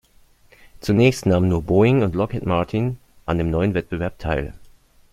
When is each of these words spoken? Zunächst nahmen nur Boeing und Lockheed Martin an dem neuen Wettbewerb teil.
Zunächst 0.79 1.27
nahmen 1.27 1.47
nur 1.47 1.61
Boeing 1.61 2.01
und 2.01 2.15
Lockheed 2.15 2.43
Martin 2.43 2.97
an 3.27 3.37
dem 3.37 3.51
neuen 3.51 3.75
Wettbewerb 3.75 4.17
teil. 4.17 4.55